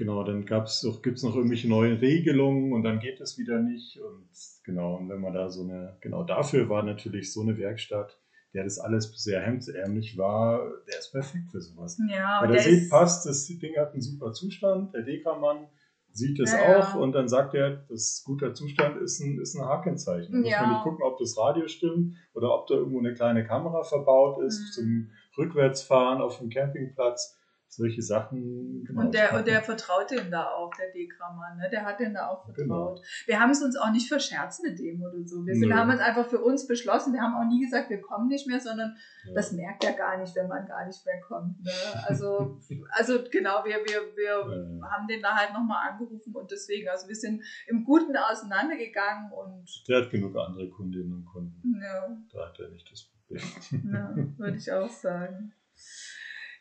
Genau, 0.00 0.24
dann 0.24 0.46
gibt 0.46 0.66
es 0.66 1.22
noch 1.22 1.36
irgendwelche 1.36 1.68
neuen 1.68 1.98
Regelungen 1.98 2.72
und 2.72 2.84
dann 2.84 3.00
geht 3.00 3.20
es 3.20 3.36
wieder 3.36 3.60
nicht. 3.60 4.00
Und 4.00 4.30
genau, 4.64 4.96
und 4.96 5.10
wenn 5.10 5.20
man 5.20 5.34
da 5.34 5.50
so 5.50 5.62
eine, 5.62 5.98
genau 6.00 6.24
dafür 6.24 6.70
war 6.70 6.82
natürlich 6.82 7.30
so 7.34 7.42
eine 7.42 7.58
Werkstatt, 7.58 8.18
der 8.54 8.64
das 8.64 8.78
alles 8.78 9.12
sehr 9.22 9.42
hemdsärmlich 9.42 10.16
war, 10.16 10.66
der 10.88 11.00
ist 11.00 11.12
perfekt 11.12 11.50
für 11.50 11.60
sowas. 11.60 12.00
Ja, 12.10 12.38
Weil 12.40 12.52
der, 12.52 12.62
der 12.62 12.72
sieht, 12.72 12.88
passt, 12.88 13.26
das 13.26 13.44
Ding 13.44 13.76
hat 13.76 13.92
einen 13.92 14.00
super 14.00 14.32
Zustand, 14.32 14.94
der 14.94 15.02
Dekamann 15.02 15.66
sieht 16.12 16.40
es 16.40 16.50
ja, 16.50 16.78
auch 16.78 16.94
ja. 16.94 16.98
und 16.98 17.12
dann 17.12 17.28
sagt 17.28 17.52
er, 17.52 17.84
das 17.90 18.22
guter 18.24 18.54
Zustand 18.54 18.96
ist 19.02 19.20
ein, 19.20 19.38
ist 19.38 19.54
ein 19.54 19.66
Hakenzeichen. 19.66 20.32
Da 20.32 20.48
ja. 20.48 20.60
muss 20.60 20.66
man 20.66 20.70
nicht 20.76 20.82
gucken, 20.82 21.04
ob 21.04 21.18
das 21.18 21.36
Radio 21.36 21.68
stimmt 21.68 22.14
oder 22.32 22.54
ob 22.54 22.68
da 22.68 22.76
irgendwo 22.76 23.00
eine 23.00 23.12
kleine 23.12 23.44
Kamera 23.44 23.82
verbaut 23.82 24.42
ist 24.42 24.60
mhm. 24.60 24.72
zum 24.72 25.10
Rückwärtsfahren 25.36 26.22
auf 26.22 26.38
dem 26.38 26.48
Campingplatz 26.48 27.36
solche 27.70 28.02
Sachen. 28.02 28.84
Genau, 28.84 29.02
und, 29.02 29.14
der, 29.14 29.32
und 29.34 29.46
der 29.46 29.62
vertraut 29.62 30.10
dem 30.10 30.30
da 30.30 30.48
auch, 30.50 30.74
der 30.74 30.90
Dekramann, 30.90 31.56
ne? 31.56 31.68
der 31.70 31.84
hat 31.84 32.00
dem 32.00 32.12
da 32.12 32.28
auch 32.28 32.44
vertraut. 32.44 32.96
Genau. 32.96 33.02
Wir 33.26 33.40
haben 33.40 33.50
es 33.50 33.62
uns 33.62 33.76
auch 33.76 33.92
nicht 33.92 34.08
verscherzt 34.08 34.62
mit 34.64 34.78
dem 34.80 35.00
oder 35.00 35.24
so. 35.24 35.46
Wir 35.46 35.54
sind, 35.54 35.72
haben 35.72 35.90
es 35.90 36.00
einfach 36.00 36.26
für 36.28 36.40
uns 36.40 36.66
beschlossen. 36.66 37.12
Wir 37.12 37.22
haben 37.22 37.34
auch 37.34 37.48
nie 37.48 37.64
gesagt, 37.64 37.88
wir 37.88 38.00
kommen 38.00 38.26
nicht 38.26 38.46
mehr, 38.48 38.58
sondern 38.58 38.96
ja. 39.24 39.34
das 39.34 39.52
merkt 39.52 39.84
er 39.84 39.92
gar 39.92 40.18
nicht, 40.18 40.34
wenn 40.34 40.48
man 40.48 40.66
gar 40.66 40.84
nicht 40.84 41.06
mehr 41.06 41.20
kommt. 41.20 41.62
Ne? 41.62 41.70
Also, 42.06 42.58
also 42.90 43.20
genau, 43.30 43.64
wir, 43.64 43.76
wir, 43.76 44.16
wir 44.16 44.80
ja. 44.80 44.90
haben 44.90 45.06
den 45.06 45.22
da 45.22 45.36
halt 45.36 45.52
nochmal 45.52 45.90
angerufen 45.90 46.34
und 46.34 46.50
deswegen, 46.50 46.88
also 46.88 47.06
wir 47.06 47.16
sind 47.16 47.44
im 47.68 47.84
Guten 47.84 48.16
auseinandergegangen 48.16 49.30
und. 49.30 49.88
Der 49.88 50.02
hat 50.02 50.10
genug 50.10 50.36
andere 50.36 50.68
Kundinnen 50.68 51.12
und 51.12 51.24
Kunden. 51.24 51.80
Ja. 51.80 52.16
Da 52.32 52.48
hat 52.48 52.58
er 52.58 52.68
nicht 52.70 52.90
das 52.90 53.04
Problem. 53.04 53.92
Ja, 53.92 54.12
würde 54.38 54.56
ich 54.56 54.72
auch 54.72 54.90
sagen. 54.90 55.52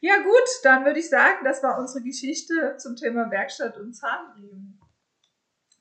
Ja 0.01 0.17
gut, 0.17 0.47
dann 0.63 0.85
würde 0.85 0.99
ich 0.99 1.09
sagen, 1.09 1.43
das 1.43 1.61
war 1.61 1.77
unsere 1.77 2.03
Geschichte 2.03 2.77
zum 2.77 2.95
Thema 2.95 3.29
Werkstatt 3.29 3.77
und 3.77 3.93
Zahnriemen. 3.93 4.79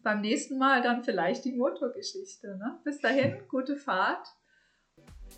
Beim 0.02 0.20
nächsten 0.20 0.58
Mal 0.58 0.82
dann 0.82 1.04
vielleicht 1.04 1.44
die 1.44 1.52
Motorgeschichte. 1.52 2.56
Ne? 2.56 2.80
Bis 2.84 3.00
dahin, 3.00 3.46
gute 3.48 3.76
Fahrt. 3.76 4.26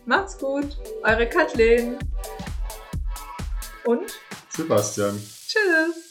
Macht's 0.06 0.38
gut. 0.38 0.78
Eure 1.02 1.28
Kathleen. 1.28 1.99
Und 3.84 4.18
Sebastian. 4.49 5.20
Tschüss. 5.46 6.10